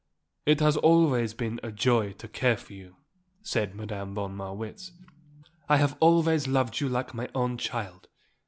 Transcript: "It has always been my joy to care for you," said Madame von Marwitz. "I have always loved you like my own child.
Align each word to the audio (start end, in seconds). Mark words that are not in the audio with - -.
"It 0.47 0.61
has 0.61 0.77
always 0.77 1.35
been 1.35 1.59
my 1.61 1.69
joy 1.69 2.13
to 2.13 2.27
care 2.27 2.57
for 2.57 2.73
you," 2.73 2.95
said 3.43 3.75
Madame 3.75 4.15
von 4.15 4.35
Marwitz. 4.35 4.93
"I 5.69 5.77
have 5.77 5.95
always 5.99 6.47
loved 6.47 6.79
you 6.79 6.89
like 6.89 7.13
my 7.13 7.29
own 7.35 7.59
child. 7.59 8.07